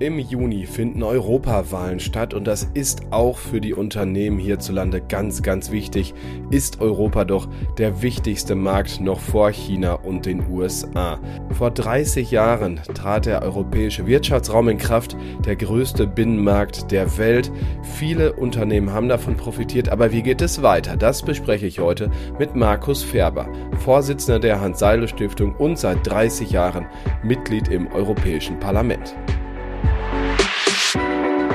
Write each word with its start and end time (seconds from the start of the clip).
Im 0.00 0.18
Juni 0.18 0.64
finden 0.64 1.02
Europawahlen 1.02 2.00
statt 2.00 2.32
und 2.32 2.46
das 2.46 2.66
ist 2.72 3.02
auch 3.10 3.36
für 3.36 3.60
die 3.60 3.74
Unternehmen 3.74 4.38
hierzulande 4.38 5.02
ganz, 5.02 5.42
ganz 5.42 5.70
wichtig. 5.70 6.14
Ist 6.50 6.80
Europa 6.80 7.26
doch 7.26 7.50
der 7.76 8.00
wichtigste 8.00 8.54
Markt 8.54 9.02
noch 9.02 9.20
vor 9.20 9.50
China 9.50 9.92
und 9.92 10.24
den 10.24 10.48
USA. 10.50 11.20
Vor 11.50 11.70
30 11.70 12.30
Jahren 12.30 12.80
trat 12.94 13.26
der 13.26 13.42
europäische 13.42 14.06
Wirtschaftsraum 14.06 14.70
in 14.70 14.78
Kraft, 14.78 15.18
der 15.44 15.56
größte 15.56 16.06
Binnenmarkt 16.06 16.90
der 16.90 17.18
Welt. 17.18 17.52
Viele 17.82 18.32
Unternehmen 18.32 18.94
haben 18.94 19.10
davon 19.10 19.36
profitiert, 19.36 19.90
aber 19.90 20.12
wie 20.12 20.22
geht 20.22 20.40
es 20.40 20.62
weiter? 20.62 20.96
Das 20.96 21.20
bespreche 21.22 21.66
ich 21.66 21.78
heute 21.78 22.10
mit 22.38 22.56
Markus 22.56 23.02
Färber, 23.02 23.46
Vorsitzender 23.84 24.40
der 24.40 24.62
Hans-Seidel-Stiftung 24.62 25.54
und 25.56 25.78
seit 25.78 26.06
30 26.06 26.52
Jahren 26.52 26.86
Mitglied 27.22 27.68
im 27.68 27.86
Europäischen 27.88 28.58
Parlament. 28.58 29.14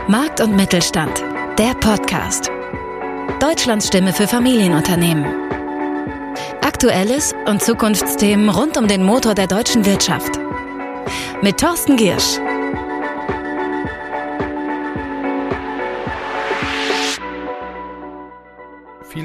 Markt 0.08 0.40
und 0.40 0.56
Mittelstand, 0.56 1.24
der 1.58 1.74
Podcast. 1.74 2.52
Deutschlands 3.40 3.88
Stimme 3.88 4.14
für 4.14 4.28
Familienunternehmen. 4.28 5.26
Aktuelles 6.62 7.34
und 7.48 7.64
Zukunftsthemen 7.64 8.50
rund 8.50 8.78
um 8.78 8.88
den 8.88 9.02
Motor 9.02 9.34
der 9.34 9.48
deutschen 9.48 9.84
Wirtschaft. 9.84 10.40
Mit 11.42 11.60
Thorsten 11.60 11.98
Giersch. 11.98 12.40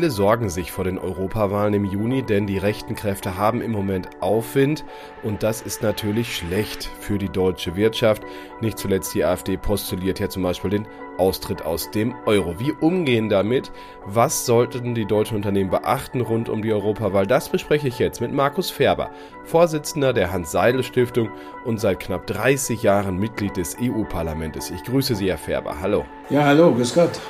Viele 0.01 0.13
sorgen 0.13 0.49
sich 0.49 0.73
vor 0.73 0.85
den 0.85 0.99
Europawahlen 0.99 1.75
im 1.75 1.85
Juni, 1.85 2.23
denn 2.23 2.47
die 2.47 2.57
rechten 2.57 2.95
Kräfte 2.95 3.37
haben 3.37 3.61
im 3.61 3.71
Moment 3.71 4.09
Aufwind 4.21 4.83
und 5.23 5.43
das 5.43 5.61
ist 5.61 5.83
natürlich 5.83 6.35
schlecht 6.35 6.89
für 7.01 7.19
die 7.19 7.29
deutsche 7.29 7.77
Wirtschaft. 7.77 8.23
Nicht 8.63 8.79
zuletzt 8.79 9.15
die 9.15 9.27
AfD 9.27 9.59
postuliert 9.59 10.19
ja 10.19 10.31
zum 10.31 10.43
Beispiel 10.43 10.71
den 10.71 10.89
Austritt 11.19 11.67
aus 11.67 11.91
dem 11.91 12.15
Euro. 12.25 12.59
Wie 12.59 12.73
umgehen 12.73 13.29
damit? 13.29 13.73
Was 14.07 14.47
sollten 14.47 14.95
die 14.95 15.05
deutschen 15.05 15.37
Unternehmen 15.37 15.69
beachten 15.69 16.23
rund 16.23 16.49
um 16.49 16.63
die 16.63 16.73
Europawahl? 16.73 17.27
Das 17.27 17.51
bespreche 17.51 17.89
ich 17.89 17.99
jetzt 17.99 18.23
mit 18.23 18.33
Markus 18.33 18.71
Färber, 18.71 19.11
Vorsitzender 19.45 20.15
der 20.15 20.33
Hans-Seidel-Stiftung 20.33 21.29
und 21.67 21.79
seit 21.79 22.01
knapp 22.01 22.27
30 22.27 22.83
Jahren 22.83 23.19
Mitglied 23.19 23.59
des 23.59 23.77
EU-Parlaments. 23.79 24.71
Ich 24.71 24.83
grüße 24.83 25.15
Sie, 25.15 25.29
Herr 25.29 25.37
Färber. 25.37 25.79
Hallo. 25.79 26.07
Ja, 26.31 26.45
hallo, 26.45 26.73
grüß 26.75 26.95
Gott. 26.95 27.21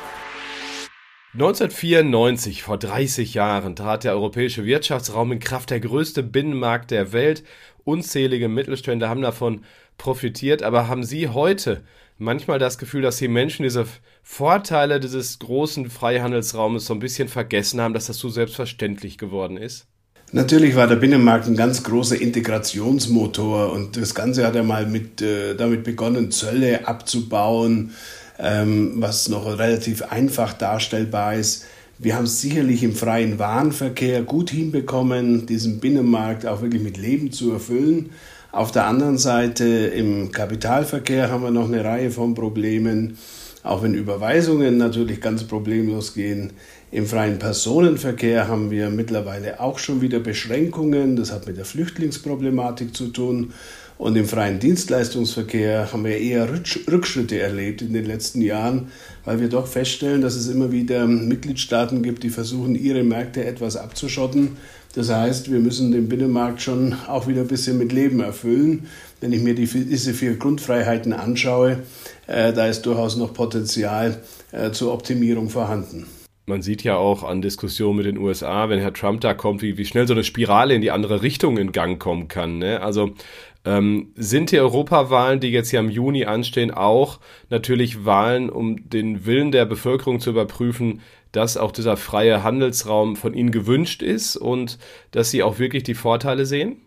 1994, 1.33 2.65
vor 2.65 2.77
30 2.77 3.35
Jahren, 3.35 3.77
trat 3.77 4.03
der 4.03 4.15
europäische 4.15 4.65
Wirtschaftsraum 4.65 5.31
in 5.31 5.39
Kraft, 5.39 5.71
der 5.71 5.79
größte 5.79 6.25
Binnenmarkt 6.25 6.91
der 6.91 7.13
Welt. 7.13 7.45
Unzählige 7.85 8.49
Mittelstände 8.49 9.09
haben 9.09 9.23
davon 9.23 9.65
profitiert, 9.97 10.65
aber 10.65 10.89
haben 10.89 11.05
Sie 11.05 11.29
heute 11.29 11.85
manchmal 12.19 12.59
das 12.59 12.79
Gefühl, 12.79 13.03
dass 13.03 13.19
die 13.19 13.29
Menschen 13.29 13.63
diese 13.63 13.87
Vorteile 14.25 14.99
dieses 14.99 15.39
großen 15.39 15.89
Freihandelsraumes 15.89 16.87
so 16.87 16.95
ein 16.95 17.01
bisschen 17.01 17.29
vergessen 17.29 17.81
haben, 17.81 17.95
dass 17.95 18.09
das 18.09 18.19
so 18.19 18.29
selbstverständlich 18.29 19.17
geworden 19.17 19.57
ist? 19.57 19.87
Natürlich 20.33 20.75
war 20.75 20.89
der 20.89 20.97
Binnenmarkt 20.97 21.47
ein 21.47 21.57
ganz 21.57 21.85
großer 21.85 22.21
Integrationsmotor 22.21 23.73
und 23.73 23.97
das 23.97 24.15
Ganze 24.17 24.47
hat 24.47 24.57
ja 24.57 24.65
mal 24.65 24.87
mit, 24.87 25.23
äh, 25.23 25.55
damit 25.55 25.85
begonnen, 25.85 26.31
Zölle 26.33 26.89
abzubauen, 26.89 27.93
ähm, 28.41 28.95
was 28.97 29.29
noch 29.29 29.47
relativ 29.47 30.03
einfach 30.03 30.53
darstellbar 30.53 31.35
ist. 31.35 31.67
Wir 31.99 32.17
haben 32.17 32.25
es 32.25 32.41
sicherlich 32.41 32.83
im 32.83 32.95
freien 32.95 33.39
Warenverkehr 33.39 34.23
gut 34.23 34.51
hinbekommen, 34.51 35.45
diesen 35.45 35.81
Binnenmarkt 35.81 36.47
auch 36.47 36.63
wirklich 36.63 36.83
mit 36.83 36.97
Leben 36.97 37.31
zu 37.31 37.53
erfüllen. 37.53 38.11
Auf 38.53 38.73
der 38.73 38.87
anderen 38.87 39.19
Seite 39.19 39.65
im 39.65 40.33
Kapitalverkehr 40.33 41.31
haben 41.31 41.43
wir 41.43 41.51
noch 41.51 41.69
eine 41.69 41.85
Reihe 41.85 42.11
von 42.11 42.35
Problemen, 42.35 43.19
auch 43.63 43.83
wenn 43.83 43.95
Überweisungen 43.95 44.79
natürlich 44.79 45.21
ganz 45.21 45.45
problemlos 45.45 46.15
gehen. 46.15 46.55
Im 46.91 47.07
freien 47.07 47.39
Personenverkehr 47.39 48.49
haben 48.49 48.71
wir 48.71 48.89
mittlerweile 48.89 49.61
auch 49.61 49.79
schon 49.79 50.01
wieder 50.01 50.19
Beschränkungen. 50.19 51.15
Das 51.15 51.31
hat 51.31 51.47
mit 51.47 51.59
der 51.59 51.67
Flüchtlingsproblematik 51.67 52.97
zu 52.97 53.09
tun. 53.09 53.53
Und 54.01 54.17
im 54.17 54.25
freien 54.25 54.59
Dienstleistungsverkehr 54.59 55.93
haben 55.93 56.07
wir 56.07 56.17
eher 56.17 56.49
Rückschritte 56.51 57.39
erlebt 57.39 57.83
in 57.83 57.93
den 57.93 58.07
letzten 58.07 58.41
Jahren, 58.41 58.89
weil 59.27 59.41
wir 59.41 59.51
doch 59.51 59.67
feststellen, 59.67 60.23
dass 60.23 60.37
es 60.37 60.49
immer 60.49 60.73
wieder 60.73 61.07
Mitgliedstaaten 61.07 62.03
gibt, 62.03 62.23
die 62.23 62.31
versuchen, 62.31 62.77
ihre 62.77 63.03
Märkte 63.03 63.45
etwas 63.45 63.77
abzuschotten. 63.77 64.57
Das 64.95 65.11
heißt, 65.11 65.53
wir 65.53 65.59
müssen 65.59 65.93
den 65.93 66.09
Binnenmarkt 66.09 66.63
schon 66.63 66.95
auch 67.09 67.29
wieder 67.29 67.43
ein 67.43 67.49
bisschen 67.49 67.77
mit 67.77 67.93
Leben 67.93 68.21
erfüllen. 68.21 68.87
Wenn 69.21 69.35
ich 69.35 69.43
mir 69.43 69.55
die, 69.55 69.67
diese 69.67 70.15
vier 70.15 70.37
Grundfreiheiten 70.37 71.13
anschaue, 71.13 71.81
äh, 72.27 72.55
da 72.55 72.69
ist 72.69 72.87
durchaus 72.87 73.19
noch 73.19 73.35
Potenzial 73.35 74.17
äh, 74.53 74.71
zur 74.71 74.95
Optimierung 74.95 75.51
vorhanden. 75.51 76.07
Man 76.51 76.63
sieht 76.63 76.83
ja 76.83 76.97
auch 76.97 77.23
an 77.23 77.43
Diskussionen 77.43 77.99
mit 77.99 78.07
den 78.07 78.19
USA, 78.19 78.69
wenn 78.69 78.81
Herr 78.81 78.93
Trump 78.93 79.21
da 79.21 79.35
kommt, 79.35 79.63
wie, 79.63 79.79
wie 79.79 79.85
schnell 79.85 80.09
so 80.09 80.15
eine 80.15 80.25
Spirale 80.25 80.75
in 80.75 80.81
die 80.81 80.91
andere 80.91 81.23
Richtung 81.23 81.57
in 81.59 81.71
Gang 81.71 82.01
kommen 82.01 82.27
kann. 82.27 82.59
Ne? 82.59 82.83
Also 82.83 83.15
ähm, 83.65 84.11
sind 84.17 84.51
die 84.51 84.59
Europawahlen, 84.59 85.39
die 85.39 85.49
jetzt 85.49 85.71
ja 85.71 85.79
im 85.79 85.91
Juni 85.91 86.25
anstehen, 86.25 86.73
auch 86.73 87.21
natürlich 87.51 88.05
Wahlen, 88.05 88.51
um 88.51 88.91
den 88.91 89.27
Willen 89.27 89.53
der 89.53 89.65
Bevölkerung 89.65 90.19
zu 90.19 90.31
überprüfen, 90.31 91.03
dass 91.31 91.57
auch 91.57 91.71
dieser 91.71 91.97
freie 91.97 92.43
Handelsraum 92.43 93.15
von 93.15 93.33
ihnen 93.33 93.53
gewünscht 93.53 94.03
ist 94.03 94.37
und 94.37 94.79
dass 95.13 95.31
sie 95.31 95.45
auch 95.45 95.61
wirklich 95.61 95.85
die 95.85 95.95
Vorteile 95.95 96.47
sehen? 96.47 96.79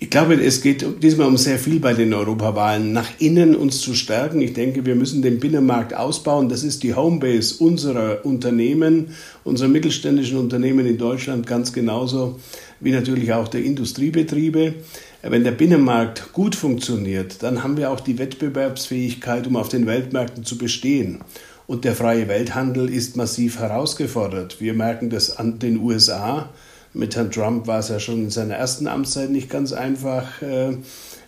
Ich 0.00 0.10
glaube, 0.10 0.34
es 0.34 0.62
geht 0.62 1.02
diesmal 1.02 1.26
um 1.26 1.36
sehr 1.36 1.58
viel 1.58 1.80
bei 1.80 1.92
den 1.92 2.14
Europawahlen. 2.14 2.92
Nach 2.92 3.08
innen 3.18 3.56
uns 3.56 3.80
zu 3.80 3.94
stärken. 3.94 4.40
Ich 4.40 4.52
denke, 4.52 4.86
wir 4.86 4.94
müssen 4.94 5.22
den 5.22 5.40
Binnenmarkt 5.40 5.92
ausbauen. 5.92 6.48
Das 6.48 6.62
ist 6.62 6.84
die 6.84 6.94
Homebase 6.94 7.56
unserer 7.58 8.24
Unternehmen, 8.24 9.08
unserer 9.42 9.66
mittelständischen 9.66 10.38
Unternehmen 10.38 10.86
in 10.86 10.98
Deutschland 10.98 11.48
ganz 11.48 11.72
genauso 11.72 12.38
wie 12.78 12.92
natürlich 12.92 13.32
auch 13.32 13.48
der 13.48 13.64
Industriebetriebe. 13.64 14.74
Wenn 15.22 15.42
der 15.42 15.50
Binnenmarkt 15.50 16.32
gut 16.32 16.54
funktioniert, 16.54 17.42
dann 17.42 17.64
haben 17.64 17.76
wir 17.76 17.90
auch 17.90 17.98
die 17.98 18.18
Wettbewerbsfähigkeit, 18.18 19.48
um 19.48 19.56
auf 19.56 19.68
den 19.68 19.88
Weltmärkten 19.88 20.44
zu 20.44 20.58
bestehen. 20.58 21.22
Und 21.66 21.84
der 21.84 21.96
freie 21.96 22.28
Welthandel 22.28 22.88
ist 22.88 23.16
massiv 23.16 23.58
herausgefordert. 23.58 24.60
Wir 24.60 24.74
merken 24.74 25.10
das 25.10 25.36
an 25.36 25.58
den 25.58 25.78
USA. 25.80 26.50
Mit 26.94 27.16
Herrn 27.16 27.30
Trump 27.30 27.66
war 27.66 27.80
es 27.80 27.88
ja 27.88 28.00
schon 28.00 28.24
in 28.24 28.30
seiner 28.30 28.54
ersten 28.54 28.86
Amtszeit 28.86 29.30
nicht 29.30 29.50
ganz 29.50 29.72
einfach, 29.72 30.40
äh, 30.40 30.76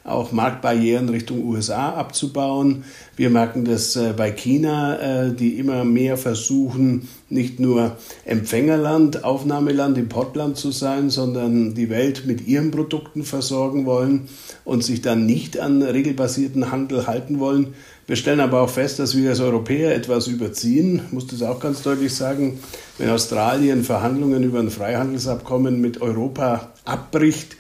auch 0.05 0.33
Marktbarrieren 0.33 1.11
Richtung 1.11 1.45
USA 1.45 1.91
abzubauen. 1.91 2.85
Wir 3.17 3.29
merken 3.29 3.67
das 3.67 3.97
äh, 3.97 4.15
bei 4.17 4.33
China, 4.33 4.99
äh, 4.99 5.35
die 5.35 5.59
immer 5.59 5.85
mehr 5.85 6.17
versuchen, 6.17 7.09
nicht 7.29 7.61
nur 7.61 7.97
Empfängerland, 8.25 9.25
Aufnahmeland, 9.25 9.99
Importland 9.99 10.57
zu 10.57 10.71
sein, 10.71 11.11
sondern 11.11 11.75
die 11.75 11.91
Welt 11.91 12.25
mit 12.27 12.47
ihren 12.47 12.71
Produkten 12.71 13.23
versorgen 13.23 13.85
wollen 13.85 14.29
und 14.65 14.83
sich 14.83 15.03
dann 15.03 15.27
nicht 15.27 15.59
an 15.61 15.83
regelbasierten 15.83 16.73
Handel 16.73 17.07
halten 17.07 17.39
wollen. 17.39 17.75
Wir 18.11 18.17
stellen 18.17 18.41
aber 18.41 18.63
auch 18.63 18.69
fest, 18.69 18.99
dass 18.99 19.17
wir 19.17 19.31
als 19.31 19.39
Europäer 19.39 19.95
etwas 19.95 20.27
überziehen. 20.27 21.01
Ich 21.07 21.13
muss 21.13 21.29
das 21.29 21.43
auch 21.43 21.61
ganz 21.61 21.83
deutlich 21.83 22.13
sagen. 22.13 22.59
Wenn 22.99 23.09
Australien 23.09 23.85
Verhandlungen 23.85 24.43
über 24.43 24.59
ein 24.59 24.73
Freihandelsabkommen 24.73 25.81
mit 25.81 26.03
Europa 26.03 26.73
abbricht, 26.85 27.55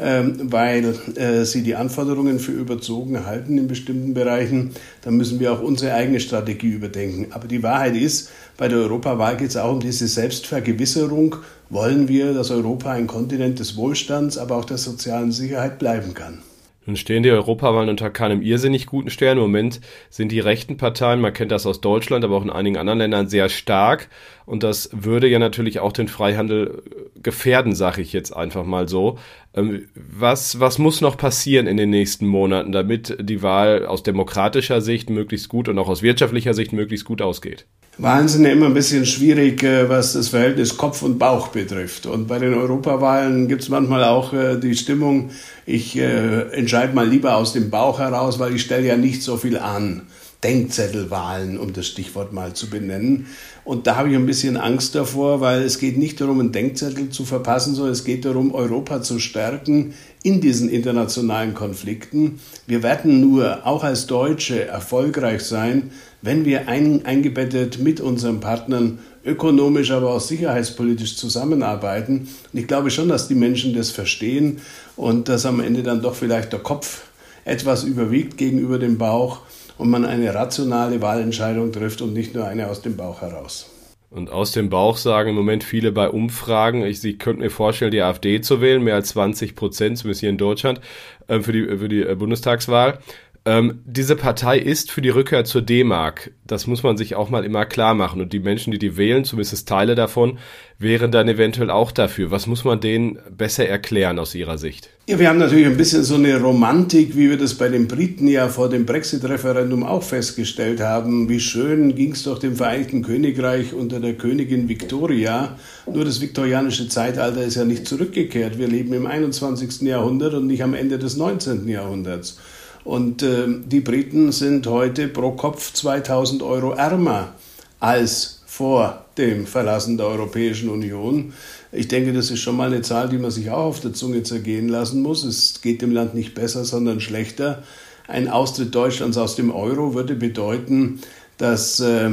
ähm, 0.00 0.50
weil 0.50 0.96
äh, 1.14 1.44
sie 1.44 1.62
die 1.62 1.76
Anforderungen 1.76 2.40
für 2.40 2.50
überzogen 2.50 3.26
halten 3.26 3.56
in 3.58 3.68
bestimmten 3.68 4.12
Bereichen, 4.12 4.72
dann 5.02 5.16
müssen 5.16 5.38
wir 5.38 5.52
auch 5.52 5.62
unsere 5.62 5.94
eigene 5.94 6.18
Strategie 6.18 6.70
überdenken. 6.70 7.28
Aber 7.30 7.46
die 7.46 7.62
Wahrheit 7.62 7.94
ist, 7.94 8.28
bei 8.56 8.66
der 8.66 8.78
Europawahl 8.78 9.36
geht 9.36 9.50
es 9.50 9.56
auch 9.56 9.74
um 9.74 9.78
diese 9.78 10.08
Selbstvergewisserung. 10.08 11.36
Wollen 11.70 12.08
wir, 12.08 12.34
dass 12.34 12.50
Europa 12.50 12.90
ein 12.90 13.06
Kontinent 13.06 13.60
des 13.60 13.76
Wohlstands, 13.76 14.36
aber 14.36 14.56
auch 14.56 14.64
der 14.64 14.78
sozialen 14.78 15.30
Sicherheit 15.30 15.78
bleiben 15.78 16.12
kann? 16.12 16.40
Nun 16.84 16.96
stehen 16.96 17.22
die 17.22 17.30
Europawahlen 17.30 17.88
unter 17.88 18.10
keinem 18.10 18.42
irrsinnig 18.42 18.86
guten 18.86 19.10
Stern. 19.10 19.38
Im 19.38 19.42
Moment 19.44 19.80
sind 20.10 20.32
die 20.32 20.40
rechten 20.40 20.76
Parteien, 20.76 21.20
man 21.20 21.32
kennt 21.32 21.52
das 21.52 21.66
aus 21.66 21.80
Deutschland, 21.80 22.24
aber 22.24 22.36
auch 22.36 22.42
in 22.42 22.50
einigen 22.50 22.76
anderen 22.76 22.98
Ländern, 22.98 23.28
sehr 23.28 23.48
stark. 23.48 24.08
Und 24.46 24.64
das 24.64 24.90
würde 24.92 25.28
ja 25.28 25.38
natürlich 25.38 25.78
auch 25.78 25.92
den 25.92 26.08
Freihandel 26.08 26.82
gefährden, 27.22 27.74
sage 27.74 28.02
ich 28.02 28.12
jetzt 28.12 28.32
einfach 28.32 28.64
mal 28.64 28.88
so. 28.88 29.18
Ähm, 29.54 29.88
was, 29.94 30.58
was 30.58 30.78
muss 30.78 31.00
noch 31.00 31.16
passieren 31.16 31.68
in 31.68 31.76
den 31.76 31.90
nächsten 31.90 32.26
Monaten, 32.26 32.72
damit 32.72 33.16
die 33.20 33.42
Wahl 33.42 33.86
aus 33.86 34.02
demokratischer 34.02 34.80
Sicht 34.80 35.08
möglichst 35.08 35.48
gut 35.48 35.68
und 35.68 35.78
auch 35.78 35.88
aus 35.88 36.02
wirtschaftlicher 36.02 36.54
Sicht 36.54 36.72
möglichst 36.72 37.06
gut 37.06 37.22
ausgeht? 37.22 37.66
Wahlen 37.98 38.26
sind 38.26 38.46
ja 38.46 38.52
immer 38.52 38.66
ein 38.66 38.74
bisschen 38.74 39.04
schwierig, 39.04 39.62
äh, 39.62 39.86
was 39.88 40.14
das 40.14 40.28
Verhältnis 40.28 40.78
Kopf 40.78 41.02
und 41.02 41.18
Bauch 41.18 41.48
betrifft. 41.48 42.06
Und 42.06 42.26
bei 42.26 42.38
den 42.38 42.54
Europawahlen 42.54 43.48
gibt 43.48 43.62
es 43.62 43.68
manchmal 43.68 44.04
auch 44.04 44.32
äh, 44.32 44.56
die 44.58 44.74
Stimmung, 44.74 45.30
ich 45.66 45.98
äh, 45.98 46.48
entscheide 46.52 46.94
mal 46.94 47.06
lieber 47.06 47.36
aus 47.36 47.52
dem 47.52 47.68
Bauch 47.68 47.98
heraus, 47.98 48.38
weil 48.38 48.54
ich 48.54 48.62
stelle 48.62 48.86
ja 48.86 48.96
nicht 48.96 49.22
so 49.22 49.36
viel 49.36 49.58
an. 49.58 50.02
Denkzettelwahlen, 50.44 51.58
um 51.58 51.72
das 51.72 51.86
Stichwort 51.86 52.32
mal 52.32 52.52
zu 52.52 52.68
benennen. 52.68 53.26
Und 53.64 53.86
da 53.86 53.96
habe 53.96 54.10
ich 54.10 54.16
ein 54.16 54.26
bisschen 54.26 54.56
Angst 54.56 54.94
davor, 54.94 55.40
weil 55.40 55.62
es 55.62 55.78
geht 55.78 55.96
nicht 55.96 56.20
darum, 56.20 56.40
einen 56.40 56.52
Denkzettel 56.52 57.10
zu 57.10 57.24
verpassen, 57.24 57.74
sondern 57.74 57.92
es 57.92 58.04
geht 58.04 58.24
darum, 58.24 58.52
Europa 58.52 59.02
zu 59.02 59.20
stärken 59.20 59.94
in 60.24 60.40
diesen 60.40 60.68
internationalen 60.68 61.54
Konflikten. 61.54 62.40
Wir 62.66 62.82
werden 62.82 63.20
nur, 63.20 63.66
auch 63.66 63.84
als 63.84 64.06
Deutsche, 64.06 64.66
erfolgreich 64.66 65.42
sein, 65.42 65.92
wenn 66.22 66.44
wir 66.44 66.68
ein, 66.68 67.04
eingebettet 67.06 67.78
mit 67.78 68.00
unseren 68.00 68.40
Partnern 68.40 68.98
ökonomisch, 69.24 69.92
aber 69.92 70.10
auch 70.10 70.20
sicherheitspolitisch 70.20 71.16
zusammenarbeiten. 71.16 72.28
Und 72.52 72.58
ich 72.58 72.66
glaube 72.66 72.90
schon, 72.90 73.08
dass 73.08 73.28
die 73.28 73.36
Menschen 73.36 73.74
das 73.74 73.90
verstehen 73.90 74.60
und 74.96 75.28
dass 75.28 75.46
am 75.46 75.60
Ende 75.60 75.84
dann 75.84 76.02
doch 76.02 76.16
vielleicht 76.16 76.52
der 76.52 76.60
Kopf 76.60 77.02
etwas 77.44 77.84
überwiegt 77.84 78.36
gegenüber 78.36 78.78
dem 78.78 78.98
Bauch 78.98 79.40
und 79.82 79.90
man 79.90 80.04
eine 80.04 80.32
rationale 80.32 81.02
Wahlentscheidung 81.02 81.72
trifft 81.72 82.02
und 82.02 82.14
nicht 82.14 82.36
nur 82.36 82.46
eine 82.46 82.68
aus 82.68 82.82
dem 82.82 82.96
Bauch 82.96 83.20
heraus. 83.20 83.68
Und 84.10 84.30
aus 84.30 84.52
dem 84.52 84.70
Bauch 84.70 84.96
sagen 84.96 85.30
im 85.30 85.34
Moment 85.34 85.64
viele 85.64 85.90
bei 85.90 86.08
Umfragen, 86.08 86.84
ich, 86.84 87.00
Sie 87.00 87.18
könnten 87.18 87.42
mir 87.42 87.50
vorstellen, 87.50 87.90
die 87.90 88.00
AfD 88.00 88.40
zu 88.42 88.60
wählen, 88.60 88.82
mehr 88.84 88.94
als 88.94 89.08
20 89.08 89.56
Prozent, 89.56 89.98
zumindest 89.98 90.20
hier 90.20 90.30
in 90.30 90.38
Deutschland, 90.38 90.80
äh, 91.26 91.40
für 91.40 91.52
die, 91.52 91.64
für 91.64 91.88
die 91.88 92.02
äh, 92.02 92.14
Bundestagswahl. 92.14 92.98
Ähm, 93.44 93.80
diese 93.84 94.14
Partei 94.14 94.56
ist 94.58 94.92
für 94.92 95.02
die 95.02 95.08
Rückkehr 95.08 95.44
zur 95.44 95.62
D-Mark. 95.62 96.30
Das 96.46 96.68
muss 96.68 96.84
man 96.84 96.96
sich 96.96 97.16
auch 97.16 97.28
mal 97.28 97.44
immer 97.44 97.66
klar 97.66 97.92
machen. 97.94 98.20
Und 98.20 98.32
die 98.32 98.38
Menschen, 98.38 98.70
die 98.70 98.78
die 98.78 98.96
wählen, 98.96 99.24
zumindest 99.24 99.68
Teile 99.68 99.96
davon, 99.96 100.38
wären 100.78 101.10
dann 101.10 101.28
eventuell 101.28 101.70
auch 101.70 101.90
dafür. 101.90 102.30
Was 102.30 102.46
muss 102.46 102.62
man 102.62 102.80
denen 102.80 103.18
besser 103.36 103.68
erklären 103.68 104.20
aus 104.20 104.36
Ihrer 104.36 104.58
Sicht? 104.58 104.90
Ja, 105.08 105.18
wir 105.18 105.28
haben 105.28 105.38
natürlich 105.38 105.66
ein 105.66 105.76
bisschen 105.76 106.04
so 106.04 106.14
eine 106.14 106.40
Romantik, 106.40 107.16
wie 107.16 107.30
wir 107.30 107.36
das 107.36 107.54
bei 107.54 107.68
den 107.68 107.88
Briten 107.88 108.28
ja 108.28 108.46
vor 108.48 108.68
dem 108.68 108.86
Brexit-Referendum 108.86 109.82
auch 109.82 110.04
festgestellt 110.04 110.80
haben. 110.80 111.28
Wie 111.28 111.40
schön 111.40 111.96
ging 111.96 112.12
es 112.12 112.22
doch 112.22 112.38
dem 112.38 112.54
Vereinigten 112.54 113.02
Königreich 113.02 113.74
unter 113.74 113.98
der 113.98 114.14
Königin 114.14 114.68
Victoria. 114.68 115.56
Nur 115.92 116.04
das 116.04 116.20
viktorianische 116.20 116.88
Zeitalter 116.88 117.42
ist 117.42 117.56
ja 117.56 117.64
nicht 117.64 117.88
zurückgekehrt. 117.88 118.56
Wir 118.58 118.68
leben 118.68 118.92
im 118.92 119.06
21. 119.06 119.82
Jahrhundert 119.82 120.34
und 120.34 120.46
nicht 120.46 120.62
am 120.62 120.74
Ende 120.74 121.00
des 121.00 121.16
19. 121.16 121.66
Jahrhunderts. 121.66 122.38
Und 122.84 123.22
äh, 123.22 123.46
die 123.64 123.80
Briten 123.80 124.32
sind 124.32 124.66
heute 124.66 125.08
pro 125.08 125.32
Kopf 125.32 125.72
2000 125.72 126.42
Euro 126.42 126.72
ärmer 126.72 127.34
als 127.80 128.42
vor 128.46 129.06
dem 129.18 129.46
Verlassen 129.46 129.96
der 129.96 130.06
Europäischen 130.06 130.68
Union. 130.68 131.32
Ich 131.70 131.88
denke, 131.88 132.12
das 132.12 132.30
ist 132.30 132.40
schon 132.40 132.56
mal 132.56 132.66
eine 132.68 132.82
Zahl, 132.82 133.08
die 133.08 133.18
man 133.18 133.30
sich 133.30 133.50
auch 133.50 133.64
auf 133.64 133.80
der 133.80 133.92
Zunge 133.92 134.22
zergehen 134.24 134.68
lassen 134.68 135.02
muss. 135.02 135.24
Es 135.24 135.62
geht 135.62 135.82
dem 135.82 135.92
Land 135.92 136.14
nicht 136.14 136.34
besser, 136.34 136.64
sondern 136.64 137.00
schlechter. 137.00 137.62
Ein 138.08 138.28
Austritt 138.28 138.74
Deutschlands 138.74 139.16
aus 139.16 139.36
dem 139.36 139.50
Euro 139.50 139.94
würde 139.94 140.14
bedeuten, 140.14 141.00
dass 141.38 141.80
äh, 141.80 142.10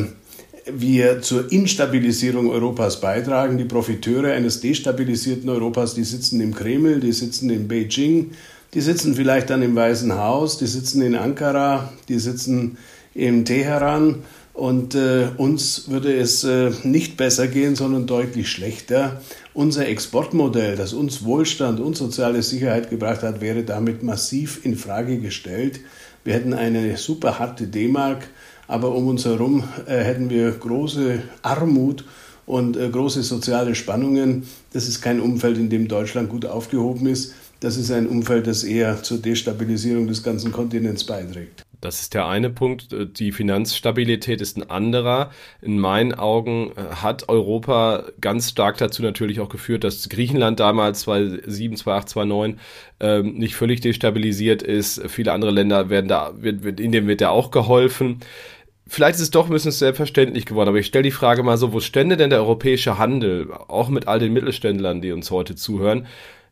wir 0.71 1.21
zur 1.21 1.51
Instabilisierung 1.51 2.49
Europas 2.49 3.01
beitragen. 3.01 3.57
Die 3.57 3.65
Profiteure 3.65 4.33
eines 4.33 4.61
destabilisierten 4.61 5.49
Europas, 5.49 5.95
die 5.95 6.03
sitzen 6.03 6.39
im 6.41 6.53
Kreml, 6.53 6.99
die 6.99 7.11
sitzen 7.11 7.49
in 7.49 7.67
Beijing 7.67 8.31
die 8.73 8.81
sitzen 8.81 9.15
vielleicht 9.15 9.49
dann 9.49 9.61
im 9.61 9.75
Weißen 9.75 10.13
Haus, 10.15 10.57
die 10.57 10.67
sitzen 10.67 11.01
in 11.01 11.15
Ankara, 11.15 11.91
die 12.07 12.19
sitzen 12.19 12.77
in 13.13 13.45
Teheran 13.45 14.23
und 14.53 14.93
äh, 14.93 15.29
uns 15.37 15.89
würde 15.89 16.13
es 16.13 16.43
äh, 16.43 16.71
nicht 16.83 17.15
besser 17.17 17.47
gehen, 17.47 17.75
sondern 17.75 18.07
deutlich 18.07 18.49
schlechter. 18.49 19.21
Unser 19.53 19.87
Exportmodell, 19.87 20.75
das 20.75 20.93
uns 20.93 21.23
Wohlstand 21.23 21.79
und 21.79 21.95
soziale 21.95 22.43
Sicherheit 22.43 22.89
gebracht 22.89 23.23
hat, 23.23 23.41
wäre 23.41 23.63
damit 23.63 24.03
massiv 24.03 24.65
in 24.65 24.75
Frage 24.75 25.19
gestellt. 25.19 25.79
Wir 26.23 26.33
hätten 26.33 26.53
eine 26.53 26.97
super 26.97 27.39
harte 27.39 27.67
D-Mark, 27.67 28.27
aber 28.67 28.93
um 28.93 29.07
uns 29.07 29.25
herum 29.25 29.63
äh, 29.85 29.97
hätten 30.03 30.29
wir 30.29 30.51
große 30.51 31.21
Armut 31.41 32.03
und 32.45 32.75
äh, 32.75 32.89
große 32.89 33.23
soziale 33.23 33.75
Spannungen. 33.75 34.43
Das 34.73 34.87
ist 34.87 35.01
kein 35.01 35.21
Umfeld, 35.21 35.57
in 35.57 35.69
dem 35.69 35.87
Deutschland 35.87 36.29
gut 36.29 36.45
aufgehoben 36.45 37.07
ist. 37.07 37.33
Das 37.59 37.75
ist 37.75 37.91
ein 37.91 38.07
Umfeld, 38.07 38.47
das 38.47 38.63
eher 38.63 39.03
zur 39.03 39.17
Destabilisierung 39.17 40.07
des 40.07 40.23
ganzen 40.23 40.51
Kontinents 40.51 41.03
beiträgt. 41.03 41.63
Das 41.81 42.01
ist 42.01 42.13
der 42.13 42.27
eine 42.27 42.49
Punkt. 42.49 42.93
Die 43.19 43.31
Finanzstabilität 43.31 44.41
ist 44.41 44.57
ein 44.57 44.69
anderer. 44.69 45.31
In 45.61 45.79
meinen 45.79 46.13
Augen 46.13 46.71
äh, 46.75 46.95
hat 46.95 47.29
Europa 47.29 48.03
ganz 48.19 48.49
stark 48.49 48.77
dazu 48.77 49.01
natürlich 49.01 49.39
auch 49.39 49.47
geführt, 49.47 49.85
dass 49.85 50.09
Griechenland 50.09 50.59
damals 50.59 51.01
2007, 51.01 51.77
2008, 51.77 52.09
2009 52.09 52.59
ähm, 52.99 53.33
nicht 53.35 53.55
völlig 53.55 53.79
destabilisiert 53.79 54.61
ist. 54.61 55.01
Viele 55.09 55.31
andere 55.31 55.51
Länder 55.51 55.89
werden 55.89 56.07
da, 56.07 56.33
wird, 56.37 56.63
wird, 56.63 56.81
in 56.81 56.91
dem 56.91 57.07
wird 57.07 57.21
ja 57.21 57.29
auch 57.29 57.49
geholfen. 57.49 58.19
Vielleicht 58.85 59.15
ist 59.15 59.21
es 59.21 59.31
doch 59.31 59.45
ein 59.45 59.53
bisschen 59.53 59.71
selbstverständlich 59.71 60.45
geworden, 60.45 60.69
aber 60.69 60.79
ich 60.79 60.87
stelle 60.87 61.03
die 61.03 61.11
Frage 61.11 61.43
mal 61.43 61.57
so, 61.57 61.71
wo 61.71 61.79
stände 61.79 62.17
denn 62.17 62.31
der 62.31 62.39
europäische 62.39 62.97
Handel, 62.97 63.53
auch 63.67 63.87
mit 63.87 64.07
all 64.07 64.19
den 64.19 64.33
Mittelständlern, 64.33 64.99
die 64.99 65.11
uns 65.11 65.29
heute 65.29 65.55
zuhören, 65.55 66.07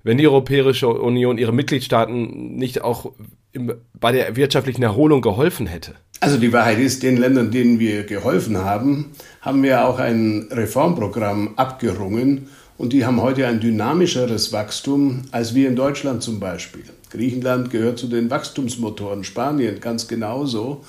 wenn 0.07 0.17
die 0.17 0.27
Europäische 0.27 0.87
Union 0.87 1.37
ihre 1.37 1.51
Mitgliedstaaten 1.51 2.55
nicht 2.55 2.81
auch 2.81 3.11
im, 3.51 3.73
bei 3.93 4.13
der 4.13 4.37
wirtschaftlichen 4.37 4.81
Erholung 4.81 5.21
geholfen 5.21 5.67
hätte? 5.67 5.95
Also 6.21 6.37
die 6.37 6.53
Wahrheit 6.53 6.79
ist, 6.79 7.03
den 7.03 7.17
Ländern, 7.17 7.51
denen 7.51 7.77
wir 7.77 8.03
geholfen 8.05 8.57
haben, 8.57 9.11
haben 9.41 9.61
wir 9.63 9.85
auch 9.85 9.99
ein 9.99 10.47
Reformprogramm 10.49 11.55
abgerungen 11.57 12.47
und 12.77 12.93
die 12.93 13.05
haben 13.05 13.21
heute 13.21 13.47
ein 13.47 13.59
dynamischeres 13.59 14.53
Wachstum 14.53 15.23
als 15.31 15.53
wir 15.53 15.67
in 15.67 15.75
Deutschland 15.75 16.23
zum 16.23 16.39
Beispiel. 16.39 16.83
Griechenland 17.09 17.69
gehört 17.69 17.99
zu 17.99 18.07
den 18.07 18.29
Wachstumsmotoren, 18.29 19.23
Spanien 19.25 19.79
ganz 19.81 20.07
genauso. 20.07 20.83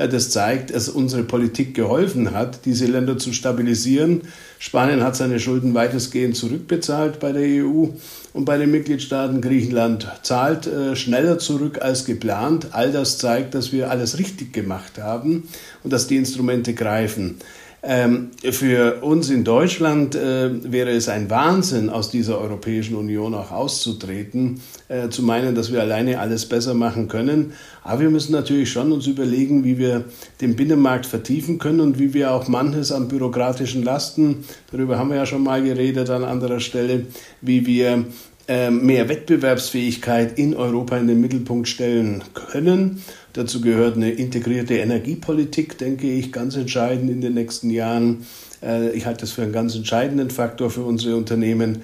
Äh, 0.00 0.08
das 0.08 0.30
zeigt, 0.30 0.74
dass 0.74 0.88
unsere 0.88 1.22
Politik 1.22 1.74
geholfen 1.74 2.32
hat, 2.32 2.64
diese 2.64 2.86
Länder 2.86 3.18
zu 3.18 3.32
stabilisieren. 3.32 4.22
Spanien 4.58 5.04
hat 5.04 5.16
seine 5.16 5.38
Schulden 5.38 5.74
weitestgehend 5.74 6.36
zurückbezahlt 6.36 7.20
bei 7.20 7.32
der 7.32 7.64
EU 7.64 7.88
und 8.32 8.44
bei 8.44 8.56
den 8.56 8.70
Mitgliedstaaten. 8.70 9.40
Griechenland 9.40 10.08
zahlt 10.22 10.66
äh, 10.66 10.96
schneller 10.96 11.38
zurück 11.38 11.82
als 11.82 12.04
geplant. 12.04 12.68
All 12.72 12.92
das 12.92 13.18
zeigt, 13.18 13.54
dass 13.54 13.72
wir 13.72 13.90
alles 13.90 14.18
richtig 14.18 14.52
gemacht 14.52 14.98
haben 14.98 15.48
und 15.84 15.92
dass 15.92 16.06
die 16.06 16.16
Instrumente 16.16 16.72
greifen. 16.74 17.36
Ähm, 17.82 18.30
für 18.50 19.00
uns 19.02 19.30
in 19.30 19.42
Deutschland 19.42 20.14
äh, 20.14 20.50
wäre 20.70 20.90
es 20.90 21.08
ein 21.08 21.30
Wahnsinn, 21.30 21.88
aus 21.88 22.10
dieser 22.10 22.38
Europäischen 22.38 22.94
Union 22.94 23.34
auch 23.34 23.52
auszutreten, 23.52 24.60
äh, 24.88 25.08
zu 25.08 25.22
meinen, 25.22 25.54
dass 25.54 25.72
wir 25.72 25.80
alleine 25.80 26.18
alles 26.18 26.46
besser 26.46 26.74
machen 26.74 27.08
können. 27.08 27.54
Aber 27.82 28.02
wir 28.02 28.10
müssen 28.10 28.32
natürlich 28.32 28.70
schon 28.70 28.92
uns 28.92 29.06
überlegen, 29.06 29.64
wie 29.64 29.78
wir 29.78 30.04
den 30.42 30.56
Binnenmarkt 30.56 31.06
vertiefen 31.06 31.58
können 31.58 31.80
und 31.80 31.98
wie 31.98 32.12
wir 32.12 32.32
auch 32.32 32.48
manches 32.48 32.92
an 32.92 33.08
bürokratischen 33.08 33.82
Lasten, 33.82 34.44
darüber 34.70 34.98
haben 34.98 35.08
wir 35.08 35.16
ja 35.16 35.26
schon 35.26 35.42
mal 35.42 35.62
geredet 35.62 36.10
an 36.10 36.24
anderer 36.24 36.60
Stelle, 36.60 37.06
wie 37.40 37.66
wir 37.66 38.04
ähm, 38.52 38.84
mehr 38.84 39.08
Wettbewerbsfähigkeit 39.08 40.36
in 40.36 40.56
Europa 40.56 40.96
in 40.96 41.06
den 41.06 41.20
Mittelpunkt 41.20 41.68
stellen 41.68 42.24
können. 42.34 43.00
Dazu 43.32 43.60
gehört 43.60 43.96
eine 43.96 44.10
integrierte 44.10 44.74
Energiepolitik, 44.74 45.78
denke 45.78 46.10
ich, 46.10 46.32
ganz 46.32 46.56
entscheidend 46.56 47.10
in 47.10 47.20
den 47.20 47.34
nächsten 47.34 47.70
Jahren. 47.70 48.26
Äh, 48.62 48.90
ich 48.90 49.06
halte 49.06 49.20
das 49.20 49.32
für 49.32 49.42
einen 49.42 49.52
ganz 49.52 49.74
entscheidenden 49.74 50.30
Faktor 50.30 50.70
für 50.70 50.82
unsere 50.82 51.16
Unternehmen. 51.16 51.82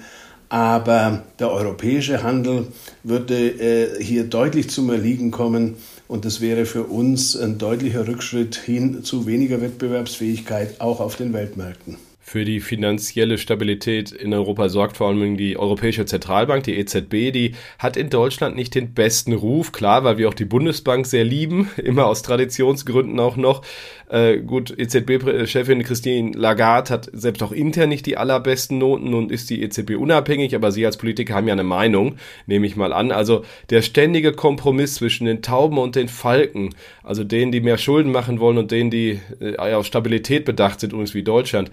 Aber 0.49 1.23
der 1.39 1.51
europäische 1.51 2.23
Handel 2.23 2.67
würde 3.03 3.49
äh, 3.49 4.01
hier 4.03 4.23
deutlich 4.23 4.69
zum 4.69 4.89
Erliegen 4.89 5.31
kommen. 5.31 5.75
Und 6.07 6.23
das 6.23 6.39
wäre 6.39 6.65
für 6.65 6.83
uns 6.83 7.35
ein 7.35 7.57
deutlicher 7.57 8.07
Rückschritt 8.07 8.55
hin 8.55 9.03
zu 9.03 9.25
weniger 9.25 9.61
Wettbewerbsfähigkeit 9.61 10.79
auch 10.79 11.01
auf 11.01 11.17
den 11.17 11.33
Weltmärkten. 11.33 11.97
Für 12.29 12.43
die 12.43 12.59
finanzielle 12.59 13.37
Stabilität 13.37 14.11
in 14.11 14.33
Europa 14.33 14.67
sorgt 14.67 14.97
vor 14.97 15.07
allem 15.07 15.37
die 15.37 15.55
Europäische 15.55 16.05
Zentralbank, 16.05 16.61
die 16.65 16.77
EZB. 16.77 17.31
Die 17.31 17.53
hat 17.79 17.95
in 17.95 18.09
Deutschland 18.09 18.53
nicht 18.53 18.75
den 18.75 18.93
besten 18.93 19.31
Ruf, 19.31 19.71
klar, 19.71 20.03
weil 20.03 20.17
wir 20.17 20.27
auch 20.27 20.33
die 20.33 20.43
Bundesbank 20.43 21.05
sehr 21.07 21.23
lieben, 21.23 21.69
immer 21.77 22.05
aus 22.05 22.23
Traditionsgründen 22.23 23.17
auch 23.21 23.37
noch. 23.37 23.61
Äh, 24.09 24.39
gut, 24.39 24.77
EZB-Chefin 24.77 25.83
Christine 25.83 26.37
Lagarde 26.37 26.89
hat 26.89 27.09
selbst 27.13 27.41
auch 27.43 27.53
intern 27.53 27.87
nicht 27.87 28.05
die 28.05 28.17
allerbesten 28.17 28.77
Noten 28.77 29.13
und 29.13 29.31
ist 29.31 29.49
die 29.49 29.61
EZB 29.63 29.91
unabhängig, 29.91 30.53
aber 30.53 30.73
Sie 30.73 30.85
als 30.85 30.97
Politiker 30.97 31.33
haben 31.33 31.47
ja 31.47 31.53
eine 31.53 31.63
Meinung, 31.63 32.17
nehme 32.45 32.67
ich 32.67 32.75
mal 32.75 32.91
an. 32.91 33.13
Also 33.13 33.45
der 33.69 33.81
ständige 33.81 34.33
Kompromiss 34.33 34.95
zwischen 34.95 35.27
den 35.27 35.41
Tauben 35.41 35.77
und 35.77 35.95
den 35.95 36.09
Falken, 36.09 36.75
also 37.03 37.23
denen, 37.23 37.53
die 37.53 37.61
mehr 37.61 37.77
Schulden 37.77 38.11
machen 38.11 38.41
wollen 38.41 38.57
und 38.57 38.71
denen, 38.71 38.91
die 38.91 39.21
äh, 39.39 39.55
auf 39.55 39.85
Stabilität 39.85 40.43
bedacht 40.43 40.81
sind, 40.81 40.91
übrigens 40.91 41.13
wie 41.13 41.23
Deutschland 41.23 41.71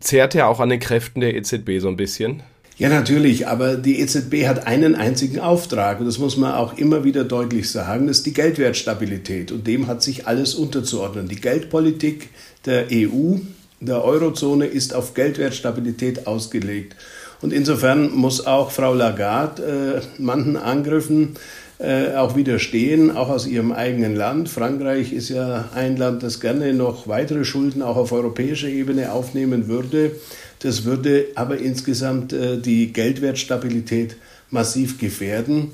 zehrt 0.00 0.34
ja 0.34 0.46
auch 0.46 0.60
an 0.60 0.68
den 0.68 0.80
Kräften 0.80 1.20
der 1.20 1.34
EZB 1.34 1.80
so 1.80 1.88
ein 1.88 1.96
bisschen. 1.96 2.42
Ja, 2.80 2.88
natürlich, 2.88 3.46
aber 3.46 3.76
die 3.76 4.00
EZB 4.00 4.46
hat 4.46 4.66
einen 4.66 4.94
einzigen 4.94 5.38
Auftrag 5.38 6.00
und 6.00 6.06
das 6.06 6.18
muss 6.18 6.38
man 6.38 6.54
auch 6.54 6.78
immer 6.78 7.04
wieder 7.04 7.24
deutlich 7.24 7.70
sagen, 7.70 8.06
das 8.06 8.18
ist 8.18 8.26
die 8.26 8.32
Geldwertstabilität 8.32 9.52
und 9.52 9.66
dem 9.66 9.86
hat 9.86 10.02
sich 10.02 10.26
alles 10.26 10.54
unterzuordnen. 10.54 11.28
Die 11.28 11.36
Geldpolitik 11.36 12.30
der 12.64 12.86
EU, 12.90 13.36
der 13.80 14.02
Eurozone 14.02 14.64
ist 14.64 14.94
auf 14.94 15.12
Geldwertstabilität 15.12 16.26
ausgelegt. 16.26 16.96
Und 17.42 17.52
insofern 17.52 18.12
muss 18.12 18.46
auch 18.46 18.70
Frau 18.70 18.94
Lagarde 18.94 20.00
äh, 20.18 20.22
manchen 20.22 20.56
Angriffen 20.56 21.36
äh, 21.80 22.14
auch 22.14 22.36
widerstehen, 22.36 23.10
auch 23.10 23.30
aus 23.30 23.46
ihrem 23.46 23.72
eigenen 23.72 24.14
Land. 24.14 24.50
Frankreich 24.50 25.12
ist 25.14 25.30
ja 25.30 25.70
ein 25.74 25.96
Land, 25.96 26.22
das 26.22 26.38
gerne 26.38 26.74
noch 26.74 27.08
weitere 27.08 27.44
Schulden 27.44 27.80
auch 27.80 27.96
auf 27.96 28.12
europäischer 28.12 28.68
Ebene 28.68 29.12
aufnehmen 29.12 29.66
würde. 29.66 30.12
Das 30.58 30.84
würde 30.84 31.28
aber 31.36 31.56
insgesamt 31.56 32.34
äh, 32.34 32.58
die 32.58 32.92
Geldwertstabilität 32.92 34.16
massiv 34.50 34.98
gefährden. 34.98 35.70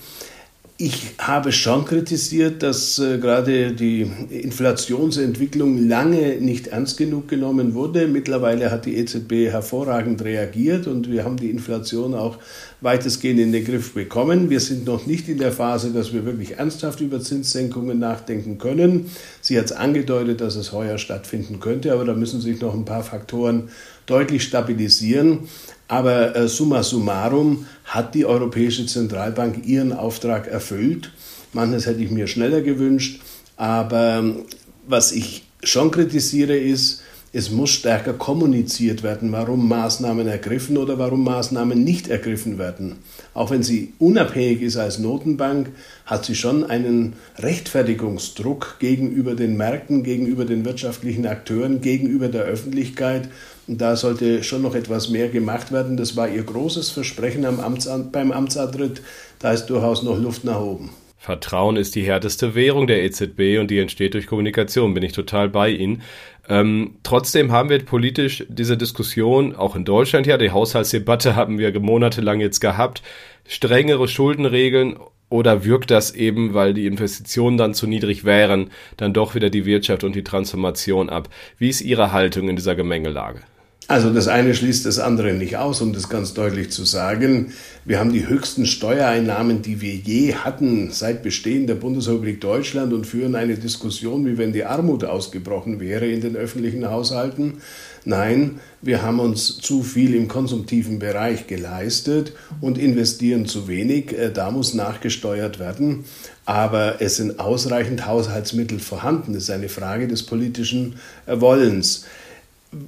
Ich 0.79 1.15
habe 1.17 1.53
schon 1.53 1.87
kritisiert, 1.87 2.63
dass 2.63 2.99
äh, 2.99 3.17
gerade 3.17 3.73
die 3.73 4.03
Inflationsentwicklung 4.29 5.89
lange 5.89 6.39
nicht 6.39 6.67
ernst 6.67 6.99
genug 6.99 7.29
genommen 7.29 7.73
wurde. 7.73 8.07
Mittlerweile 8.07 8.71
hat 8.71 8.85
die 8.85 8.99
EZB 8.99 9.51
hervorragend 9.51 10.23
reagiert 10.23 10.87
und 10.87 11.11
wir 11.11 11.25
haben 11.25 11.39
die 11.39 11.49
Inflation 11.49 12.13
auch 12.13 12.37
weitestgehend 12.83 13.41
in 13.41 13.53
den 13.53 13.65
Griff 13.65 13.95
bekommen. 13.95 14.51
Wir 14.51 14.61
sind 14.61 14.85
noch 14.85 15.07
nicht 15.07 15.31
in 15.31 15.39
der 15.39 15.53
Phase, 15.53 15.93
dass 15.93 16.13
wir 16.13 16.27
wirklich 16.27 16.59
ernsthaft 16.59 17.01
über 17.01 17.23
Zinssenkungen 17.23 17.99
nachdenken 17.99 18.59
können. 18.59 19.11
Sie 19.41 19.59
hat 19.59 19.65
es 19.65 19.73
angedeutet, 19.73 20.43
dass 20.43 20.57
es 20.57 20.73
heuer 20.73 20.99
stattfinden 20.99 21.59
könnte, 21.59 21.91
aber 21.91 22.05
da 22.05 22.13
müssen 22.13 22.43
sich 22.43 22.61
noch 22.61 22.75
ein 22.75 22.85
paar 22.85 23.03
Faktoren 23.03 23.71
deutlich 24.07 24.45
stabilisieren. 24.45 25.41
Aber 25.89 26.35
äh, 26.35 26.49
summa 26.49 26.83
summarum 26.83 27.67
hat 27.85 28.15
die 28.15 28.27
Europäische 28.27 28.87
Zentralbank 28.87 29.67
ihren 29.67 29.93
Auftrag 29.93 30.49
erfüllt. 30.49 31.13
Manches 31.53 31.87
hätte 31.87 32.03
ich 32.03 32.11
mir 32.11 32.27
schneller 32.27 32.61
gewünscht. 32.61 33.21
Aber 33.57 34.19
ähm, 34.19 34.45
was 34.87 35.13
ich 35.13 35.45
schon 35.63 35.91
kritisiere, 35.91 36.57
ist, 36.57 37.03
es 37.33 37.51
muss 37.51 37.71
stärker 37.71 38.15
kommuniziert 38.15 39.03
werden, 39.03 39.31
warum 39.31 39.69
Maßnahmen 39.69 40.27
ergriffen 40.27 40.79
oder 40.79 40.99
warum 40.99 41.23
Maßnahmen 41.25 41.85
nicht 41.85 42.09
ergriffen 42.09 42.57
werden. 42.57 42.97
Auch 43.35 43.51
wenn 43.51 43.63
sie 43.63 43.93
unabhängig 43.99 44.63
ist 44.63 44.79
als 44.79 44.99
Notenbank, 44.99 45.69
hat 46.07 46.25
sie 46.25 46.35
schon 46.35 46.65
einen 46.65 47.13
Rechtfertigungsdruck 47.39 48.77
gegenüber 48.79 49.35
den 49.35 49.57
Märkten, 49.59 50.03
gegenüber 50.03 50.47
den 50.47 50.65
wirtschaftlichen 50.65 51.27
Akteuren, 51.27 51.83
gegenüber 51.83 52.29
der 52.29 52.45
Öffentlichkeit. 52.45 53.29
Da 53.69 53.97
sollte 53.97 54.45
schon 54.45 54.63
noch 54.63 54.75
etwas 54.75 55.09
mehr 55.09 55.29
gemacht 55.29 55.73
werden. 55.73 55.97
Das 55.97 56.17
war 56.17 56.29
ihr 56.29 56.45
großes 56.45 56.91
Versprechen 56.91 57.45
Amts 57.45 57.89
beim 58.13 58.31
Amtsantritt. 58.31 59.03
Da 59.41 59.53
ist 59.53 59.67
durchaus 59.67 60.03
noch 60.03 60.19
Luft 60.19 60.45
nach 60.45 60.61
oben. 60.61 60.91
Vertrauen 61.19 61.77
ist 61.77 61.97
die 61.97 62.05
härteste 62.05 62.55
Währung 62.55 62.87
der 62.87 63.03
EZB 63.03 63.59
und 63.59 63.69
die 63.69 63.81
entsteht 63.81 64.15
durch 64.15 64.29
Kommunikation, 64.29 64.95
bin 64.95 65.03
ich 65.03 65.13
total 65.13 65.49
bei 65.49 65.71
Ihnen. 65.71 66.03
Ähm, 66.49 66.99
trotzdem 67.03 67.51
haben 67.51 67.69
wir 67.69 67.85
politisch 67.85 68.45
diese 68.49 68.77
Diskussion, 68.77 69.57
auch 69.57 69.75
in 69.75 69.85
Deutschland 69.85 70.29
ja, 70.29 70.39
die 70.39 70.53
Haushaltsdebatte 70.53 71.35
haben 71.35 71.59
wir 71.59 71.77
monatelang 71.81 72.39
jetzt 72.39 72.61
gehabt, 72.61 73.03
strengere 73.49 74.07
Schuldenregeln 74.07 74.99
oder 75.29 75.65
wirkt 75.65 75.91
das 75.91 76.15
eben, 76.15 76.55
weil 76.55 76.75
die 76.75 76.87
Investitionen 76.87 77.57
dann 77.57 77.75
zu 77.75 77.89
niedrig 77.89 78.25
wären, 78.25 78.71
dann 78.97 79.13
doch 79.13 79.35
wieder 79.35 79.51
die 79.51 79.65
Wirtschaft 79.65 80.05
und 80.05 80.15
die 80.15 80.23
Transformation 80.23 81.09
ab? 81.09 81.29
Wie 81.59 81.71
ist 81.71 81.81
Ihre 81.81 82.13
Haltung 82.13 82.49
in 82.49 82.55
dieser 82.55 82.77
Gemengelage? 82.77 83.41
Also 83.89 84.13
das 84.13 84.27
eine 84.27 84.53
schließt 84.53 84.85
das 84.85 84.99
andere 84.99 85.33
nicht 85.33 85.59
aus, 85.59 85.81
um 85.81 85.93
das 85.93 86.09
ganz 86.09 86.35
deutlich 86.35 86.71
zu 86.71 86.85
sagen. 86.85 87.53
Wir 87.85 88.01
haben 88.01 88.13
die 88.13 88.27
höchsten 88.27 88.67
Steuereinnahmen, 88.67 89.63
die 89.63 89.81
wir 89.81 89.95
je 89.95 90.35
hatten 90.35 90.91
seit 90.91 91.23
Bestehen 91.23 91.69
der 91.69 91.77
Bundesrepublik 91.77 92.41
Deutschland 92.41 92.93
und 92.93 93.07
führen 93.07 93.37
eine 93.37 93.55
Diskussion, 93.55 94.27
wie 94.27 94.39
wenn 94.39 94.53
die 94.53 94.65
Armut 94.65 95.05
ausgebrochen 95.05 95.79
wäre 95.79 96.09
in 96.09 96.21
den 96.21 96.35
öffentlichen 96.35 96.91
Haushalten. 96.91 97.59
Nein, 98.05 98.59
wir 98.83 99.03
haben 99.03 99.21
uns 99.21 99.59
zu 99.59 99.85
viel 99.85 100.17
im 100.17 100.27
konsumtiven 100.27 100.99
Bereich 100.99 101.47
geleistet 101.47 102.33
und 102.61 102.79
investieren 102.79 103.47
zu 103.47 103.69
wenig. 103.69 104.13
Äh, 104.13 104.33
da 104.33 104.51
muss 104.51 104.75
nachgesteuert 104.75 105.61
werden. 105.61 106.05
Aber 106.45 107.01
es 107.01 107.17
sind 107.17 107.39
ausreichend 107.39 108.07
Haushaltsmittel 108.07 108.81
vorhanden. 108.81 109.33
Das 109.33 109.45
ist 109.45 109.51
eine 109.51 109.69
Frage 109.69 110.09
des 110.09 110.25
politischen 110.25 110.97
Wollens 111.27 112.05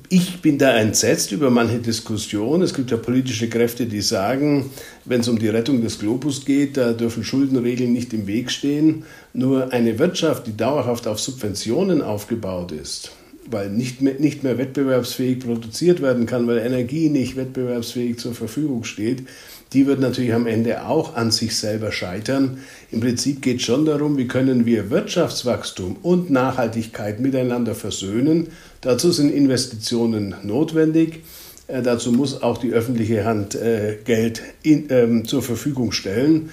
ich 0.08 0.40
bin 0.42 0.58
da 0.58 0.76
entsetzt 0.76 1.32
über 1.32 1.50
manche 1.50 1.78
Diskussionen. 1.78 2.62
Es 2.62 2.74
gibt 2.74 2.90
ja 2.90 2.96
politische 2.96 3.48
Kräfte, 3.48 3.86
die 3.86 4.00
sagen, 4.00 4.70
wenn 5.04 5.20
es 5.20 5.28
um 5.28 5.38
die 5.38 5.48
Rettung 5.48 5.82
des 5.82 5.98
Globus 5.98 6.44
geht, 6.44 6.76
da 6.76 6.92
dürfen 6.92 7.24
Schuldenregeln 7.24 7.92
nicht 7.92 8.12
im 8.12 8.26
Weg 8.26 8.50
stehen. 8.50 9.04
Nur 9.32 9.72
eine 9.72 9.98
Wirtschaft, 9.98 10.46
die 10.46 10.56
dauerhaft 10.56 11.06
auf 11.06 11.20
Subventionen 11.20 12.02
aufgebaut 12.02 12.72
ist, 12.72 13.12
weil 13.50 13.70
nicht 13.70 14.02
mehr, 14.02 14.14
nicht 14.18 14.42
mehr 14.42 14.58
wettbewerbsfähig 14.58 15.40
produziert 15.40 16.02
werden 16.02 16.26
kann, 16.26 16.46
weil 16.46 16.58
Energie 16.58 17.08
nicht 17.08 17.36
wettbewerbsfähig 17.36 18.18
zur 18.18 18.34
Verfügung 18.34 18.84
steht, 18.84 19.24
die 19.72 19.86
wird 19.86 20.00
natürlich 20.00 20.32
am 20.32 20.46
Ende 20.46 20.86
auch 20.86 21.14
an 21.14 21.30
sich 21.30 21.56
selber 21.56 21.92
scheitern. 21.92 22.58
Im 22.90 23.00
Prinzip 23.00 23.42
geht 23.42 23.58
es 23.58 23.62
schon 23.62 23.84
darum, 23.84 24.16
wie 24.16 24.26
können 24.26 24.64
wir 24.64 24.90
Wirtschaftswachstum 24.90 25.96
und 26.02 26.30
Nachhaltigkeit 26.30 27.20
miteinander 27.20 27.74
versöhnen. 27.74 28.48
Dazu 28.80 29.12
sind 29.12 29.30
Investitionen 29.30 30.34
notwendig. 30.42 31.22
Äh, 31.66 31.82
dazu 31.82 32.12
muss 32.12 32.42
auch 32.42 32.58
die 32.58 32.72
öffentliche 32.72 33.24
Hand 33.24 33.54
äh, 33.54 33.98
Geld 34.04 34.42
in, 34.62 34.86
ähm, 34.88 35.24
zur 35.26 35.42
Verfügung 35.42 35.92
stellen. 35.92 36.48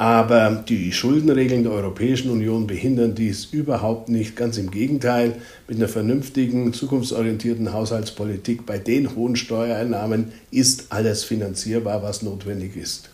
Aber 0.00 0.64
die 0.66 0.92
Schuldenregeln 0.92 1.62
der 1.62 1.72
Europäischen 1.72 2.30
Union 2.30 2.66
behindern 2.66 3.14
dies 3.14 3.44
überhaupt 3.44 4.08
nicht. 4.08 4.34
Ganz 4.34 4.56
im 4.56 4.70
Gegenteil, 4.70 5.36
mit 5.68 5.76
einer 5.76 5.88
vernünftigen, 5.88 6.72
zukunftsorientierten 6.72 7.74
Haushaltspolitik 7.74 8.64
bei 8.64 8.78
den 8.78 9.14
hohen 9.14 9.36
Steuereinnahmen 9.36 10.32
ist 10.50 10.90
alles 10.90 11.24
finanzierbar, 11.24 12.02
was 12.02 12.22
notwendig 12.22 12.76
ist. 12.76 13.10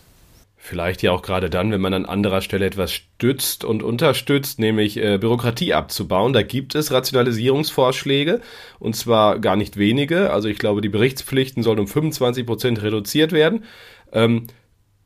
Vielleicht 0.55 1.01
ja 1.03 1.11
auch 1.11 1.23
gerade 1.23 1.49
dann, 1.49 1.73
wenn 1.73 1.81
man 1.81 1.93
an 1.93 2.05
anderer 2.05 2.39
Stelle 2.39 2.65
etwas 2.65 2.93
stützt 2.93 3.65
und 3.65 3.83
unterstützt, 3.83 4.57
nämlich 4.57 4.95
äh, 4.95 5.17
Bürokratie 5.17 5.73
abzubauen. 5.73 6.31
Da 6.31 6.41
gibt 6.41 6.73
es 6.73 6.93
Rationalisierungsvorschläge 6.93 8.39
und 8.79 8.95
zwar 8.95 9.39
gar 9.39 9.57
nicht 9.57 9.75
wenige. 9.75 10.31
Also 10.31 10.47
ich 10.47 10.57
glaube, 10.57 10.79
die 10.79 10.87
Berichtspflichten 10.87 11.63
sollen 11.63 11.79
um 11.79 11.87
25 11.87 12.45
Prozent 12.45 12.81
reduziert 12.81 13.33
werden. 13.33 13.65
Ähm, 14.13 14.47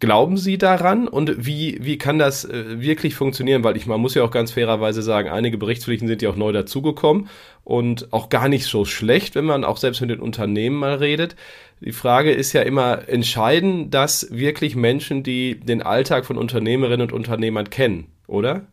Glauben 0.01 0.35
Sie 0.35 0.57
daran 0.57 1.07
und 1.07 1.45
wie, 1.45 1.77
wie 1.79 1.99
kann 1.99 2.17
das 2.17 2.43
äh, 2.43 2.81
wirklich 2.81 3.13
funktionieren? 3.13 3.63
Weil 3.63 3.77
ich, 3.77 3.85
man 3.85 4.01
muss 4.01 4.15
ja 4.15 4.23
auch 4.23 4.31
ganz 4.31 4.49
fairerweise 4.49 5.03
sagen, 5.03 5.29
einige 5.29 5.59
Berichtspflichten 5.59 6.07
sind 6.07 6.23
ja 6.23 6.31
auch 6.31 6.35
neu 6.35 6.51
dazugekommen 6.51 7.29
und 7.63 8.11
auch 8.11 8.29
gar 8.29 8.49
nicht 8.49 8.65
so 8.65 8.83
schlecht, 8.83 9.35
wenn 9.35 9.45
man 9.45 9.63
auch 9.63 9.77
selbst 9.77 10.01
mit 10.01 10.09
den 10.09 10.19
Unternehmen 10.19 10.77
mal 10.77 10.95
redet. 10.95 11.35
Die 11.81 11.91
Frage 11.91 12.31
ist 12.31 12.51
ja 12.51 12.63
immer, 12.63 13.07
entscheiden 13.09 13.91
das 13.91 14.27
wirklich 14.31 14.75
Menschen, 14.75 15.21
die 15.21 15.59
den 15.59 15.83
Alltag 15.83 16.25
von 16.25 16.35
Unternehmerinnen 16.35 17.11
und 17.11 17.13
Unternehmern 17.13 17.69
kennen, 17.69 18.07
oder? 18.25 18.65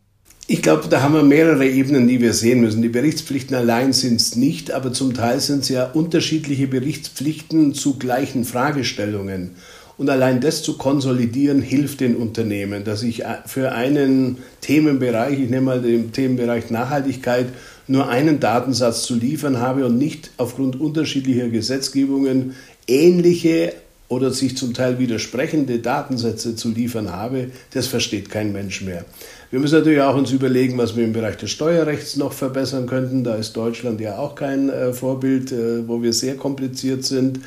Ich 0.47 0.63
glaube, 0.63 0.87
da 0.89 1.03
haben 1.03 1.13
wir 1.13 1.21
mehrere 1.21 1.67
Ebenen, 1.67 2.07
die 2.07 2.21
wir 2.21 2.33
sehen 2.33 2.61
müssen. 2.61 2.81
Die 2.81 2.89
Berichtspflichten 2.89 3.55
allein 3.55 3.93
sind 3.93 4.19
es 4.19 4.35
nicht, 4.35 4.71
aber 4.71 4.93
zum 4.93 5.13
Teil 5.13 5.39
sind 5.41 5.59
es 5.59 5.69
ja 5.69 5.91
unterschiedliche 5.91 6.65
Berichtspflichten 6.65 7.75
zu 7.75 7.99
gleichen 7.99 8.45
Fragestellungen. 8.45 9.51
Und 9.99 10.09
allein 10.09 10.39
das 10.39 10.63
zu 10.63 10.77
konsolidieren, 10.77 11.61
hilft 11.61 11.99
den 11.99 12.15
Unternehmen, 12.15 12.85
dass 12.85 13.03
ich 13.03 13.25
äh, 13.25 13.39
für 13.45 13.73
einen 13.73 14.37
Themenbereich, 14.61 15.37
ich 15.37 15.49
nehme 15.49 15.65
mal 15.65 15.81
den 15.81 16.13
Themenbereich 16.13 16.71
Nachhaltigkeit, 16.71 17.47
nur 17.85 18.07
einen 18.07 18.39
Datensatz 18.39 19.03
zu 19.03 19.15
liefern 19.15 19.59
habe 19.59 19.85
und 19.85 19.97
nicht 19.97 20.31
aufgrund 20.37 20.79
unterschiedlicher 20.79 21.49
Gesetzgebungen 21.49 22.55
ähnliche 22.87 23.73
oder 24.07 24.31
sich 24.31 24.55
zum 24.55 24.73
Teil 24.73 24.99
widersprechende 24.99 25.79
Datensätze 25.79 26.55
zu 26.55 26.69
liefern 26.69 27.11
habe, 27.11 27.47
das 27.73 27.87
versteht 27.87 28.29
kein 28.29 28.53
Mensch 28.53 28.81
mehr. 28.81 29.03
Wir 29.51 29.59
müssen 29.59 29.79
natürlich 29.79 30.01
auch 30.01 30.15
uns 30.15 30.31
überlegen, 30.31 30.77
was 30.77 30.95
wir 30.95 31.03
im 31.03 31.11
Bereich 31.11 31.35
des 31.35 31.51
Steuerrechts 31.51 32.15
noch 32.15 32.31
verbessern 32.31 32.87
könnten. 32.87 33.25
Da 33.25 33.35
ist 33.35 33.53
Deutschland 33.57 33.99
ja 33.99 34.17
auch 34.17 34.35
kein 34.35 34.69
äh, 34.69 34.93
Vorbild, 34.93 35.51
äh, 35.51 35.85
wo 35.87 36.01
wir 36.01 36.13
sehr 36.13 36.37
kompliziert 36.37 37.03
sind. 37.03 37.41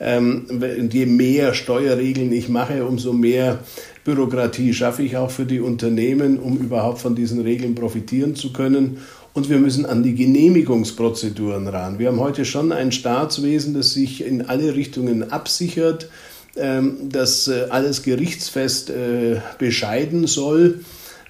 Ähm, 0.00 0.46
je 0.92 1.06
mehr 1.06 1.54
Steuerregeln 1.54 2.32
ich 2.32 2.48
mache, 2.48 2.84
umso 2.84 3.12
mehr 3.12 3.60
Bürokratie 4.04 4.72
schaffe 4.72 5.02
ich 5.02 5.16
auch 5.16 5.30
für 5.30 5.44
die 5.44 5.60
Unternehmen, 5.60 6.38
um 6.38 6.56
überhaupt 6.56 7.00
von 7.00 7.14
diesen 7.14 7.40
Regeln 7.40 7.74
profitieren 7.74 8.34
zu 8.36 8.52
können. 8.52 8.98
Und 9.34 9.50
wir 9.50 9.58
müssen 9.58 9.86
an 9.86 10.02
die 10.02 10.14
Genehmigungsprozeduren 10.14 11.68
ran. 11.68 11.98
Wir 11.98 12.08
haben 12.08 12.20
heute 12.20 12.44
schon 12.44 12.72
ein 12.72 12.92
Staatswesen, 12.92 13.74
das 13.74 13.92
sich 13.92 14.24
in 14.24 14.42
alle 14.42 14.74
Richtungen 14.74 15.30
absichert, 15.30 16.08
ähm, 16.56 17.08
das 17.10 17.48
äh, 17.48 17.66
alles 17.70 18.02
gerichtsfest 18.02 18.90
äh, 18.90 19.40
bescheiden 19.58 20.26
soll. 20.26 20.80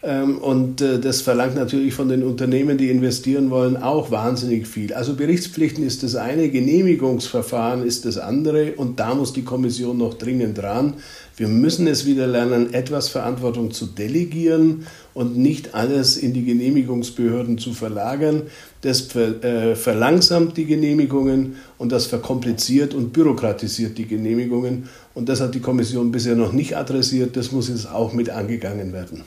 Ähm, 0.00 0.38
und 0.38 0.81
äh, 0.81 1.00
das 1.00 1.23
verlangt 1.23 1.57
natürlich 1.57 1.93
von 1.93 2.09
den 2.09 2.23
Unternehmen, 2.23 2.78
die 2.78 2.90
investieren 2.90 3.50
wollen, 3.50 3.76
auch 3.76 4.12
wahnsinnig 4.12 4.69
viel. 4.69 4.95
Also 4.95 5.14
Berichtspflichten 5.14 5.85
ist 5.85 6.05
das 6.05 6.14
eine, 6.14 6.50
Genehmigungsverfahren 6.50 7.85
ist 7.85 8.05
das 8.05 8.17
andere 8.17 8.75
und 8.76 9.00
da 9.00 9.14
muss 9.14 9.33
die 9.33 9.43
Kommission 9.43 9.99
noch 9.99 10.14
dringend 10.14 10.59
dran. 10.59 10.95
Wir 11.37 11.49
müssen 11.49 11.88
es 11.88 12.07
wieder 12.07 12.28
lernen, 12.28 12.75
etwas 12.75 13.09
Verantwortung 13.09 13.73
zu 13.73 13.87
delegieren 13.87 14.87
und 15.14 15.37
nicht 15.37 15.75
alles 15.75 16.17
in 16.17 16.33
die 16.33 16.45
Genehmigungsbehörden 16.45 17.59
zu 17.59 17.73
verlagern. 17.73 18.43
Das 18.83 19.14
äh, 19.17 19.75
verlangsamt 19.75 20.57
die 20.57 20.67
Genehmigungen 20.67 21.57
und 21.76 21.90
das 21.90 22.07
verkompliziert 22.07 22.95
und 22.95 23.12
bürokratisiert 23.12 23.99
die 23.99 24.07
Genehmigungen. 24.07 24.88
Und 25.14 25.28
das 25.28 25.40
hat 25.40 25.57
die 25.57 25.61
Kommission 25.61 26.12
bisher 26.12 26.37
noch 26.37 26.52
nicht 26.52 26.76
adressiert. 26.76 27.37
Das 27.37 27.50
muss 27.50 27.69
jetzt 27.69 27.90
auch 27.90 28.12
mit 28.12 28.31
angegangen 28.31 28.93
werden. 28.93 29.25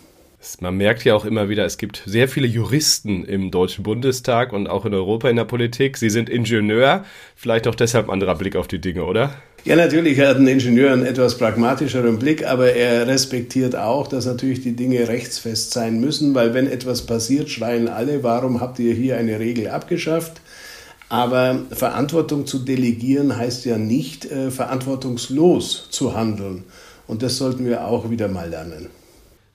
Man 0.59 0.75
merkt 0.75 1.03
ja 1.03 1.13
auch 1.13 1.25
immer 1.25 1.49
wieder, 1.49 1.65
es 1.65 1.77
gibt 1.77 2.01
sehr 2.05 2.27
viele 2.27 2.47
Juristen 2.47 3.23
im 3.25 3.51
Deutschen 3.51 3.83
Bundestag 3.83 4.53
und 4.53 4.67
auch 4.67 4.85
in 4.85 4.93
Europa 4.93 5.29
in 5.29 5.35
der 5.35 5.45
Politik. 5.45 5.97
Sie 5.97 6.09
sind 6.09 6.29
Ingenieur, 6.29 7.05
vielleicht 7.35 7.67
auch 7.67 7.75
deshalb 7.75 8.07
ein 8.07 8.13
anderer 8.13 8.35
Blick 8.35 8.55
auf 8.55 8.67
die 8.67 8.79
Dinge, 8.79 9.05
oder? 9.05 9.35
Ja, 9.65 9.75
natürlich 9.75 10.19
hat 10.19 10.37
ein 10.37 10.47
Ingenieur 10.47 10.93
einen 10.93 11.05
etwas 11.05 11.37
pragmatischeren 11.37 12.17
Blick, 12.17 12.43
aber 12.47 12.73
er 12.73 13.05
respektiert 13.05 13.75
auch, 13.75 14.07
dass 14.07 14.25
natürlich 14.25 14.61
die 14.61 14.75
Dinge 14.75 15.07
rechtsfest 15.07 15.73
sein 15.73 15.99
müssen, 15.99 16.33
weil 16.33 16.55
wenn 16.55 16.65
etwas 16.65 17.05
passiert, 17.05 17.49
schreien 17.49 17.87
alle, 17.87 18.23
warum 18.23 18.59
habt 18.59 18.79
ihr 18.79 18.95
hier 18.95 19.17
eine 19.17 19.39
Regel 19.39 19.67
abgeschafft? 19.67 20.41
Aber 21.09 21.59
Verantwortung 21.69 22.47
zu 22.47 22.57
delegieren 22.57 23.37
heißt 23.37 23.65
ja 23.65 23.77
nicht, 23.77 24.25
äh, 24.31 24.49
verantwortungslos 24.49 25.89
zu 25.91 26.15
handeln. 26.15 26.63
Und 27.05 27.21
das 27.21 27.37
sollten 27.37 27.65
wir 27.65 27.85
auch 27.85 28.09
wieder 28.09 28.27
mal 28.27 28.49
lernen. 28.49 28.87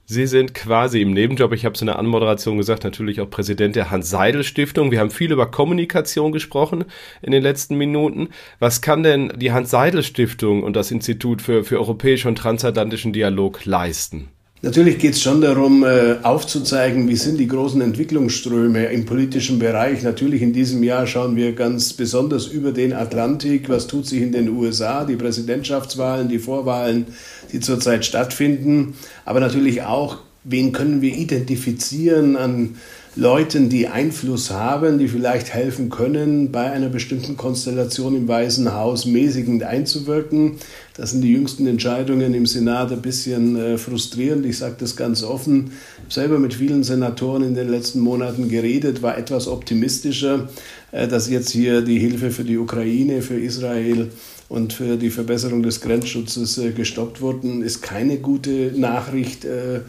Sie 0.09 0.25
sind 0.25 0.53
quasi 0.53 1.01
im 1.01 1.11
Nebenjob, 1.11 1.51
ich 1.51 1.65
habe 1.65 1.75
es 1.75 1.81
in 1.81 1.87
der 1.87 1.99
Anmoderation 1.99 2.55
gesagt, 2.55 2.85
natürlich 2.85 3.19
auch 3.19 3.29
Präsident 3.29 3.75
der 3.75 3.91
Hans-Seidel-Stiftung. 3.91 4.89
Wir 4.89 5.01
haben 5.01 5.11
viel 5.11 5.33
über 5.33 5.51
Kommunikation 5.51 6.31
gesprochen 6.31 6.85
in 7.21 7.33
den 7.33 7.43
letzten 7.43 7.75
Minuten. 7.75 8.29
Was 8.57 8.81
kann 8.81 9.03
denn 9.03 9.33
die 9.35 9.51
Hans-Seidel-Stiftung 9.51 10.63
und 10.63 10.77
das 10.77 10.91
Institut 10.91 11.41
für, 11.41 11.65
für 11.65 11.77
europäischen 11.77 12.29
und 12.29 12.37
transatlantischen 12.37 13.11
Dialog 13.11 13.65
leisten? 13.65 14.29
Natürlich 14.63 14.97
geht 14.97 15.13
es 15.13 15.21
schon 15.21 15.39
darum, 15.39 15.83
äh, 15.83 16.15
aufzuzeigen, 16.23 17.07
wie 17.07 17.15
sind 17.15 17.37
die 17.37 17.47
großen 17.47 17.79
Entwicklungsströme 17.79 18.87
im 18.87 19.05
politischen 19.05 19.59
Bereich. 19.59 20.01
Natürlich 20.01 20.41
in 20.41 20.51
diesem 20.51 20.81
Jahr 20.81 21.05
schauen 21.05 21.35
wir 21.35 21.53
ganz 21.53 21.93
besonders 21.93 22.47
über 22.47 22.71
den 22.71 22.91
Atlantik. 22.91 23.69
Was 23.69 23.85
tut 23.85 24.07
sich 24.07 24.19
in 24.19 24.31
den 24.31 24.49
USA? 24.49 25.05
Die 25.05 25.15
Präsidentschaftswahlen, 25.15 26.27
die 26.27 26.39
Vorwahlen, 26.39 27.05
die 27.51 27.59
zurzeit 27.59 28.03
stattfinden. 28.03 28.95
Aber 29.25 29.39
natürlich 29.39 29.83
auch, 29.83 30.17
wen 30.43 30.71
können 30.71 31.01
wir 31.03 31.15
identifizieren 31.15 32.35
an 32.35 32.77
Leuten, 33.17 33.69
die 33.69 33.87
Einfluss 33.87 34.51
haben, 34.51 34.99
die 34.99 35.07
vielleicht 35.07 35.51
helfen 35.51 35.89
können, 35.89 36.51
bei 36.51 36.71
einer 36.71 36.87
bestimmten 36.87 37.35
Konstellation 37.35 38.15
im 38.15 38.27
Weißen 38.27 38.73
Haus 38.73 39.05
mäßigend 39.05 39.63
einzuwirken. 39.63 40.57
Das 40.97 41.11
sind 41.11 41.21
die 41.21 41.31
jüngsten 41.31 41.67
Entscheidungen 41.67 42.33
im 42.33 42.47
Senat 42.47 42.91
ein 42.91 43.01
bisschen 43.01 43.55
äh, 43.55 43.77
frustrierend. 43.77 44.45
Ich 44.47 44.57
sage 44.57 44.75
das 44.79 44.95
ganz 44.95 45.23
offen. 45.23 45.71
Ich 45.97 46.03
habe 46.03 46.13
selber 46.13 46.39
mit 46.39 46.55
vielen 46.55 46.83
Senatoren 46.83 47.43
in 47.43 47.53
den 47.53 47.69
letzten 47.69 47.99
Monaten 47.99 48.49
geredet, 48.49 49.03
war 49.03 49.15
etwas 49.15 49.47
optimistischer, 49.47 50.49
äh, 50.91 51.07
dass 51.07 51.29
jetzt 51.29 51.51
hier 51.51 51.81
die 51.81 51.99
Hilfe 51.99 52.31
für 52.31 52.43
die 52.43 52.57
Ukraine, 52.57 53.21
für 53.21 53.39
Israel 53.39 54.09
und 54.49 54.73
für 54.73 54.97
die 54.97 55.11
Verbesserung 55.11 55.61
des 55.61 55.81
Grenzschutzes 55.81 56.57
äh, 56.57 56.71
gestoppt 56.71 57.21
wurden, 57.21 57.61
ist 57.61 57.83
keine 57.83 58.17
gute 58.17 58.71
Nachricht 58.75 59.45
äh, 59.45 59.81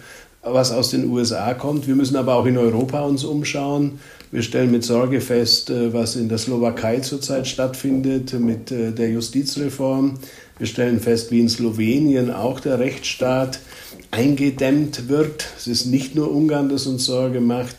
was 0.42 0.72
aus 0.72 0.90
den 0.90 1.10
USA 1.10 1.54
kommt. 1.54 1.86
Wir 1.86 1.96
müssen 1.96 2.16
aber 2.16 2.34
auch 2.34 2.46
in 2.46 2.58
Europa 2.58 3.00
uns 3.02 3.24
umschauen. 3.24 3.98
Wir 4.30 4.42
stellen 4.42 4.70
mit 4.70 4.84
Sorge 4.84 5.20
fest, 5.20 5.70
äh, 5.70 5.92
was 5.92 6.16
in 6.16 6.28
der 6.28 6.38
Slowakei 6.38 7.00
zurzeit 7.00 7.46
stattfindet 7.46 8.38
mit 8.38 8.70
äh, 8.70 8.92
der 8.92 9.10
Justizreform. 9.10 10.18
Wir 10.58 10.66
stellen 10.66 11.00
fest, 11.00 11.30
wie 11.30 11.40
in 11.40 11.48
Slowenien 11.48 12.32
auch 12.32 12.58
der 12.58 12.78
Rechtsstaat 12.80 13.60
eingedämmt 14.10 15.08
wird. 15.08 15.46
Es 15.56 15.66
ist 15.68 15.86
nicht 15.86 16.14
nur 16.14 16.32
Ungarn, 16.32 16.68
das 16.68 16.86
uns 16.86 17.04
Sorge 17.04 17.40
macht. 17.40 17.76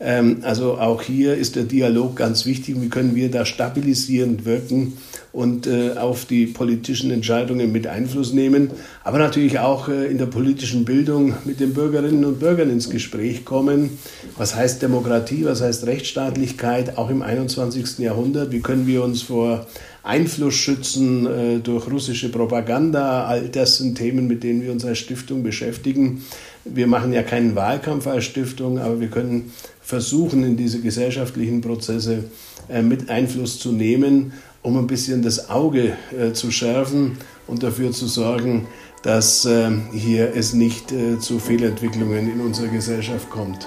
Ähm, 0.00 0.38
also 0.42 0.78
auch 0.78 1.02
hier 1.02 1.34
ist 1.34 1.56
der 1.56 1.64
Dialog 1.64 2.16
ganz 2.16 2.46
wichtig. 2.46 2.80
Wie 2.80 2.88
können 2.88 3.14
wir 3.14 3.30
da 3.30 3.44
stabilisierend 3.44 4.44
wirken 4.44 4.94
und 5.32 5.66
äh, 5.66 5.92
auf 5.92 6.24
die 6.24 6.46
politischen 6.46 7.10
Entscheidungen 7.10 7.70
mit 7.70 7.86
Einfluss 7.86 8.32
nehmen, 8.32 8.70
aber 9.04 9.18
natürlich 9.18 9.58
auch 9.58 9.88
äh, 9.88 10.06
in 10.06 10.18
der 10.18 10.26
politischen 10.26 10.84
Bildung 10.84 11.34
mit 11.44 11.60
den 11.60 11.74
Bürgerinnen 11.74 12.24
und 12.24 12.40
Bürgern 12.40 12.70
ins 12.70 12.90
Gespräch 12.90 13.44
kommen. 13.44 13.98
Was 14.36 14.54
heißt 14.54 14.82
Demokratie, 14.82 15.44
was 15.44 15.60
heißt 15.60 15.86
Rechtsstaatlichkeit, 15.86 16.96
auch 16.96 17.10
im 17.10 17.22
21. 17.22 17.98
Jahrhundert? 17.98 18.52
Wie 18.52 18.60
können 18.60 18.86
wir 18.86 19.04
uns 19.04 19.22
vor 19.22 19.66
Einfluss 20.02 20.54
schützen 20.54 21.26
äh, 21.26 21.58
durch 21.58 21.90
russische 21.90 22.30
Propaganda? 22.30 23.26
All 23.26 23.48
das 23.48 23.76
sind 23.76 23.96
Themen, 23.98 24.26
mit 24.26 24.42
denen 24.42 24.62
wir 24.62 24.72
uns 24.72 24.84
als 24.84 24.98
Stiftung 24.98 25.42
beschäftigen. 25.42 26.22
Wir 26.64 26.86
machen 26.86 27.12
ja 27.12 27.22
keinen 27.22 27.54
Wahlkampf 27.54 28.06
als 28.06 28.24
Stiftung, 28.24 28.78
aber 28.78 29.00
wir 29.00 29.08
können 29.08 29.52
versuchen, 29.88 30.44
in 30.44 30.58
diese 30.58 30.82
gesellschaftlichen 30.82 31.62
Prozesse 31.62 32.24
äh, 32.68 32.82
mit 32.82 33.08
Einfluss 33.08 33.58
zu 33.58 33.72
nehmen, 33.72 34.34
um 34.60 34.76
ein 34.76 34.86
bisschen 34.86 35.22
das 35.22 35.48
Auge 35.48 35.96
äh, 36.12 36.32
zu 36.32 36.50
schärfen 36.50 37.16
und 37.46 37.62
dafür 37.62 37.90
zu 37.92 38.06
sorgen, 38.06 38.66
dass 39.02 39.46
äh, 39.46 39.70
hier 39.94 40.34
es 40.36 40.52
nicht 40.52 40.92
zu 41.20 41.38
Fehlentwicklungen 41.38 42.30
in 42.30 42.40
unserer 42.40 42.68
Gesellschaft 42.68 43.30
kommt. 43.30 43.66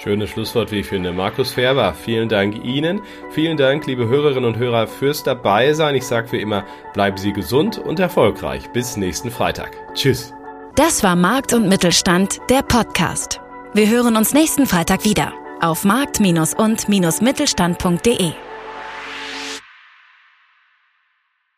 Schönes 0.00 0.30
Schlusswort, 0.30 0.70
wie 0.70 0.78
ich 0.80 0.86
finde. 0.86 1.12
Markus 1.12 1.50
Färber, 1.50 1.92
vielen 1.92 2.28
Dank 2.28 2.64
Ihnen. 2.64 3.00
Vielen 3.32 3.56
Dank, 3.56 3.84
liebe 3.88 4.06
Hörerinnen 4.06 4.44
und 4.44 4.58
Hörer, 4.58 4.86
fürs 4.86 5.24
Dabeisein. 5.24 5.96
Ich 5.96 6.04
sage 6.04 6.30
wie 6.30 6.40
immer, 6.40 6.64
bleiben 6.94 7.16
Sie 7.16 7.32
gesund 7.32 7.78
und 7.78 7.98
erfolgreich. 7.98 8.70
Bis 8.72 8.96
nächsten 8.96 9.32
Freitag. 9.32 9.72
Tschüss. 9.94 10.32
Das 10.76 11.02
war 11.02 11.16
Markt 11.16 11.52
und 11.52 11.68
Mittelstand, 11.68 12.38
der 12.48 12.62
Podcast. 12.62 13.40
Wir 13.74 13.88
hören 13.88 14.16
uns 14.16 14.32
nächsten 14.32 14.66
Freitag 14.66 15.04
wieder 15.04 15.32
auf 15.60 15.84
markt- 15.84 16.20
und-mittelstand.de. 16.54 18.47